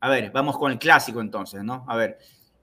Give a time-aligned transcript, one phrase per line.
[0.00, 1.84] A ver, vamos con el clásico entonces, ¿no?
[1.86, 2.18] A ver,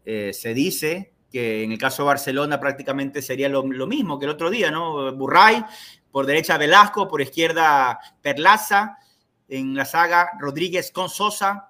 [0.05, 4.31] eh, se dice que en el caso de Barcelona prácticamente sería lo, mismo que el
[4.31, 5.13] otro día, ¿no?
[5.15, 5.63] Burray,
[6.11, 8.97] por derecha Velasco, por izquierda Perlaza,
[9.47, 11.69] en la saga Rodríguez con Sosa,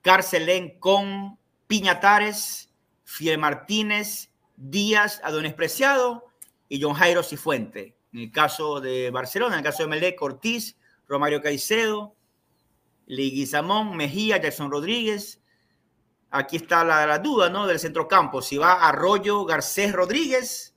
[0.00, 2.70] Carcelén con Piñatares,
[3.04, 6.24] Fiel Martínez, Díaz, Adonis Preciado
[6.68, 7.96] y John Jairo Cifuente.
[8.12, 10.76] En el caso de Barcelona, en el caso de Melec, Ortiz,
[11.06, 12.16] Romario Caicedo,
[13.06, 15.40] Liguizamón, Mejía, Jackson Rodríguez.
[16.30, 17.66] Aquí está la, duda, ¿no?
[17.66, 18.42] Del centrocampo.
[18.42, 20.76] Si va Arroyo, Garcés Rodríguez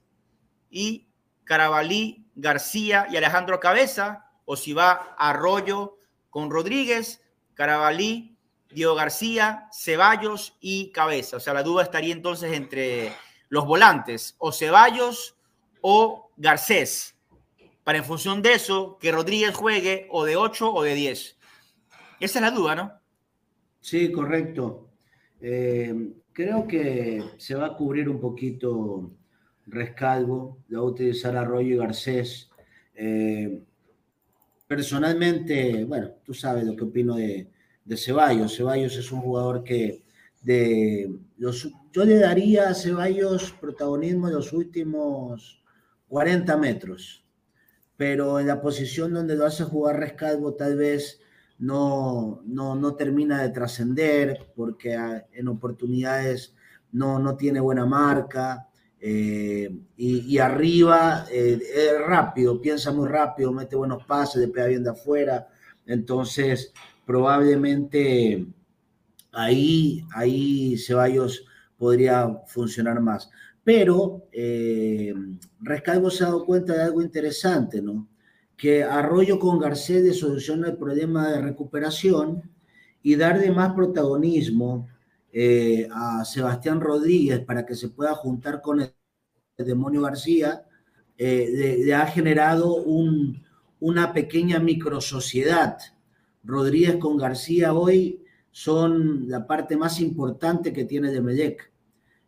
[0.70, 1.08] y
[1.44, 5.98] Carabalí, García y Alejandro Cabeza, o si va Arroyo
[6.30, 7.22] con Rodríguez,
[7.56, 8.38] Carabalí,
[8.70, 11.38] Diego García, Ceballos y Cabeza.
[11.38, 13.14] O sea, la duda estaría entonces entre
[13.50, 15.36] los volantes, o Ceballos
[15.82, 17.16] o Garcés,
[17.84, 21.39] para en función de eso que Rodríguez juegue o de 8 o de 10.
[22.20, 22.92] Esa es la duda, ¿no?
[23.80, 24.90] Sí, correcto.
[25.42, 29.12] Eh, creo que se va a cubrir un poquito
[29.66, 32.50] Rescalvo, va a utilizar Arroyo y Garcés.
[32.96, 33.62] Eh,
[34.68, 37.50] personalmente, bueno, tú sabes lo que opino de,
[37.86, 38.56] de Ceballos.
[38.56, 40.04] Ceballos es un jugador que
[40.42, 45.64] de los, yo le daría a Ceballos protagonismo en los últimos
[46.08, 47.26] 40 metros,
[47.98, 51.22] pero en la posición donde lo hace jugar Rescalvo tal vez
[51.60, 54.98] no, no, no termina de trascender porque
[55.32, 56.56] en oportunidades
[56.92, 58.66] no, no tiene buena marca.
[59.02, 64.84] Eh, y, arriba eh, es rápido, piensa muy rápido, mete buenos pases, le pega bien
[64.84, 65.48] de afuera.
[65.86, 66.74] Entonces,
[67.06, 68.46] probablemente
[69.32, 71.46] ahí, ahí Ceballos
[71.78, 73.30] podría funcionar más.
[73.64, 75.14] Pero eh,
[76.10, 78.08] se ha dado cuenta de algo interesante, ¿no?
[78.60, 82.44] Que Arroyo con Garcedes soluciona el problema de recuperación
[83.02, 84.90] y darle más protagonismo
[85.32, 88.94] eh, a Sebastián Rodríguez para que se pueda juntar con el,
[89.58, 90.66] demonio García,
[91.18, 93.42] eh, le, ha generado un,
[93.80, 95.78] una pequeña microsociedad.
[96.44, 101.72] Rodríguez con García hoy son la parte más importante que tiene de Melec.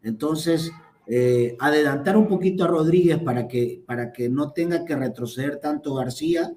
[0.03, 0.71] Entonces,
[1.07, 5.95] eh, adelantar un poquito a Rodríguez para que, para que no tenga que retroceder tanto
[5.95, 6.51] García,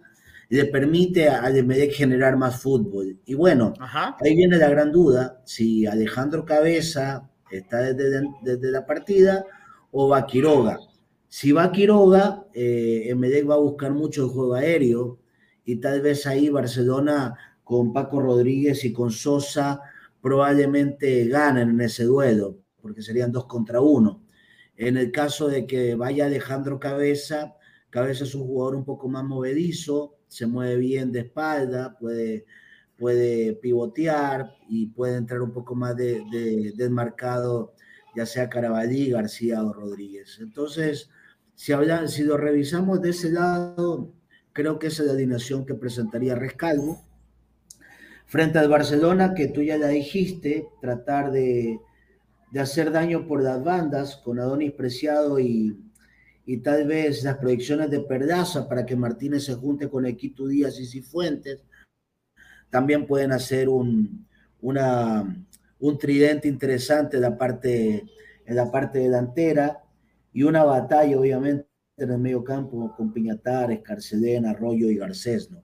[0.49, 3.19] le permite a Melec generar más fútbol.
[3.25, 9.45] Y bueno, ahí viene la gran duda, si Alejandro Cabeza está desde, desde la partida
[9.91, 10.79] o va Quiroga.
[11.29, 15.19] Si va Quiroga, eh, Melec va a buscar mucho el juego aéreo
[15.65, 17.35] y tal vez ahí Barcelona
[17.65, 19.81] con Paco Rodríguez y con Sosa
[20.21, 24.24] probablemente ganen en ese duelo, porque serían dos contra uno.
[24.77, 27.55] En el caso de que vaya Alejandro Cabeza,
[27.91, 32.45] Cabeza es un jugador un poco más movedizo, se mueve bien de espalda, puede,
[32.99, 37.75] puede pivotear y puede entrar un poco más de, desmarcado,
[38.17, 40.39] ya sea Carabalí, García o Rodríguez.
[40.41, 41.09] Entonces,
[41.55, 44.13] si, hablan, si lo revisamos de ese lado,
[44.53, 47.05] creo que esa es la alineación que presentaría Rescalvo
[48.27, 51.79] Frente al Barcelona, que tú ya la dijiste, tratar de,
[52.61, 55.81] hacer daño por las bandas con Adonis Preciado y,
[56.63, 60.87] tal vez las proyecciones de Perdaza para que Martínez se junte con Equito Díaz y
[60.87, 61.65] Cifuentes.
[62.71, 64.27] También pueden hacer un,
[64.61, 65.47] una,
[65.79, 68.05] un tridente interesante en la, parte,
[68.45, 69.83] en la parte delantera
[70.33, 71.67] y una batalla, obviamente,
[71.97, 75.51] en el medio campo con Piñatares, Carcelén, Arroyo y Garcés.
[75.51, 75.63] ¿no?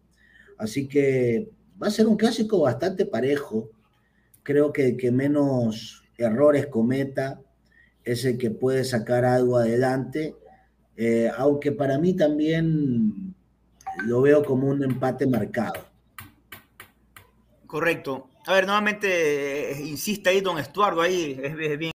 [0.56, 1.50] Así que
[1.82, 3.70] Va a ser un clásico bastante parejo.
[4.42, 7.40] Creo que que menos errores cometa
[8.04, 10.36] es el que puede sacar algo adelante.
[10.96, 13.34] Eh, aunque para mí también
[14.04, 15.84] lo veo como un empate marcado.
[17.66, 18.28] Correcto.
[18.46, 21.92] A ver, nuevamente eh, insiste ahí don Estuardo, ahí es bien